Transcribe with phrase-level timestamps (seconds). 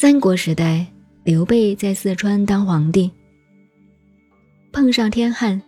[0.00, 0.86] 三国时代，
[1.24, 3.10] 刘备在四川当皇帝，
[4.70, 5.60] 碰上天旱，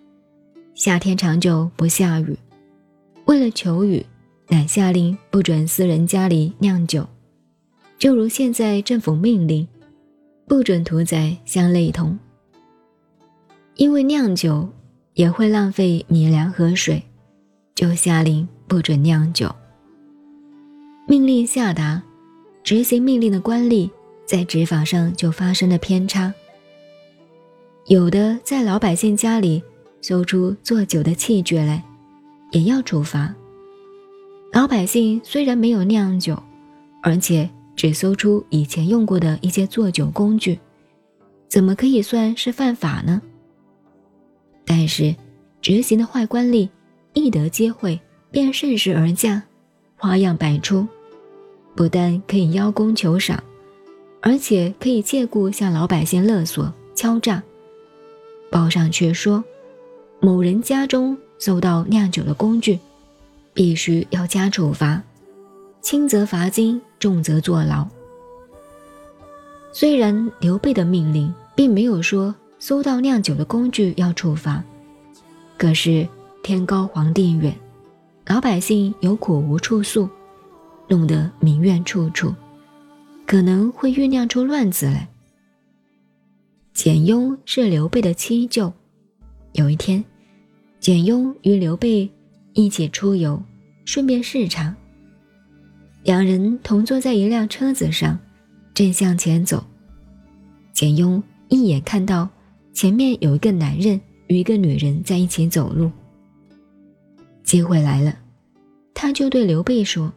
[0.73, 2.39] 夏天长久不下雨，
[3.25, 4.07] 为了求雨，
[4.47, 7.05] 乃下令不准私人家里酿酒，
[7.99, 9.67] 就如现在政府命令，
[10.47, 12.17] 不准屠宰相类同。
[13.75, 14.69] 因为酿酒
[15.15, 17.03] 也会浪费米粮和水，
[17.75, 19.53] 就下令不准酿酒。
[21.09, 22.01] 命令下达，
[22.63, 23.91] 执行命令的官吏。
[24.31, 26.33] 在执法上就发生了偏差，
[27.87, 29.61] 有的在老百姓家里
[30.01, 31.83] 搜出做酒的器具来，
[32.53, 33.35] 也要处罚。
[34.53, 36.41] 老百姓虽然没有酿酒，
[37.03, 40.57] 而且只搜出以前用过的一些做酒工具，
[41.49, 43.21] 怎么可以算是犯法呢？
[44.65, 45.13] 但是
[45.61, 46.69] 执行的坏官吏
[47.15, 47.99] 一得机会
[48.31, 49.43] 便顺势而降，
[49.97, 50.87] 花样百出，
[51.75, 53.43] 不但可以邀功求赏。
[54.21, 57.43] 而且可以借故向老百姓勒索、敲诈。
[58.51, 59.43] 报上却说，
[60.21, 62.79] 某人家中搜到酿酒的工具，
[63.55, 65.03] 必须要加处罚，
[65.81, 67.87] 轻则罚金，重则坐牢。
[69.73, 74.63] 虽然刘备的命令并没有说搜到酿酒的工具要处罚，
[75.57, 76.07] 可是
[76.43, 77.55] 天高皇帝远，
[78.27, 80.09] 老百姓有苦无处诉，
[80.89, 82.35] 弄得民怨处处。
[83.31, 85.09] 可能会酝酿出乱子来。
[86.73, 88.73] 简雍是刘备的七舅，
[89.53, 90.05] 有一天，
[90.81, 92.11] 简雍与刘备
[92.55, 93.41] 一起出游，
[93.85, 94.75] 顺便视察。
[96.03, 98.19] 两人同坐在一辆车子上，
[98.75, 99.65] 正向前走。
[100.73, 102.29] 简雍一眼看到
[102.73, 105.89] 前面有一个男人与一个女人在一起走路，
[107.45, 108.13] 机会来了，
[108.93, 110.13] 他就对刘备说。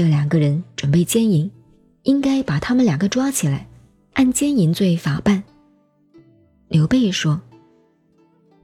[0.00, 1.50] 这两个人准备奸淫，
[2.04, 3.68] 应该把他们两个抓起来，
[4.14, 5.44] 按奸淫罪法办。
[6.68, 7.38] 刘备说：“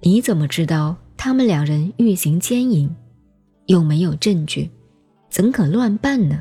[0.01, 2.91] 你怎么知道他们两人欲行奸淫？
[3.67, 4.71] 又没有证据，
[5.29, 6.41] 怎可乱办呢？”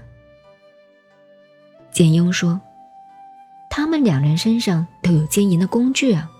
[1.91, 2.61] 简雍说
[3.69, 6.31] ：“他们两人身上都有奸淫的工具啊。”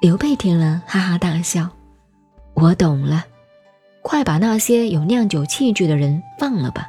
[0.00, 1.68] 刘备听了，哈哈大笑
[2.54, 3.24] ：“我懂了。”
[4.06, 6.88] 快把那些有酿酒器具的人放了吧！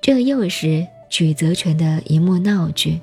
[0.00, 3.00] 这又是曲泽全的一幕闹剧。